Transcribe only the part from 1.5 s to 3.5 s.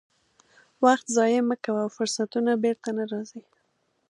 کوه، فرصتونه بیرته نه راځي.